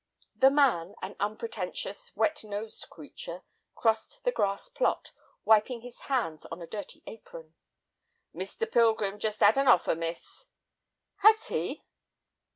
The 0.35 0.49
man, 0.49 0.95
an 1.03 1.15
unpretentious, 1.19 2.15
wet 2.17 2.43
nosed 2.43 2.89
creature, 2.89 3.43
crossed 3.75 4.23
the 4.23 4.31
grass 4.31 4.67
plot, 4.67 5.11
wiping 5.45 5.81
his 5.81 5.99
hands 6.09 6.47
on 6.47 6.59
a 6.59 6.65
dirty 6.65 7.03
apron. 7.05 7.53
"Mr. 8.33 8.65
Pilgrim's 8.71 9.21
just 9.21 9.43
'ad 9.43 9.59
an 9.59 9.67
offer, 9.67 9.93
miss." 9.93 10.47
"Has 11.17 11.49
he?" 11.49 11.83